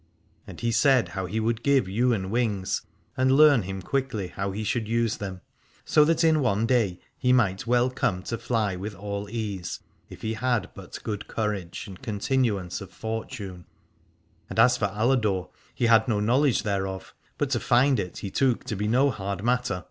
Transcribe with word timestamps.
And 0.47 0.59
he 0.61 0.71
said 0.71 1.09
how 1.09 1.27
he 1.27 1.39
would 1.39 1.61
give 1.61 1.87
Ywain 1.87 2.31
wings, 2.31 2.81
and 3.15 3.31
learn 3.33 3.61
him 3.61 3.83
quickly 3.83 4.29
how 4.29 4.49
he 4.49 4.63
should 4.63 4.87
use 4.87 5.17
them, 5.17 5.41
so 5.85 6.03
that 6.05 6.23
in 6.23 6.39
one 6.39 6.65
day 6.65 6.99
he 7.19 7.31
might 7.31 7.67
well 7.67 7.91
come 7.91 8.23
to 8.23 8.39
fly 8.39 8.75
with 8.75 8.95
all 8.95 9.29
ease, 9.29 9.79
if 10.09 10.23
he 10.23 10.33
had 10.33 10.71
but 10.73 10.97
good 11.03 11.27
courage 11.27 11.85
and 11.85 12.01
continuance 12.01 12.81
of 12.81 12.89
fortune. 12.89 13.65
And 14.49 14.57
as 14.57 14.75
for 14.75 14.87
Aladore, 14.87 15.51
he 15.75 15.85
had 15.85 16.07
no 16.07 16.19
knowledge 16.19 16.63
thereof, 16.63 17.13
but 17.37 17.51
to 17.51 17.59
find 17.59 17.99
it 17.99 18.17
he 18.17 18.31
took 18.31 18.63
to 18.63 18.75
be 18.75 18.87
no 18.87 19.11
hard 19.11 19.43
matter. 19.43 19.79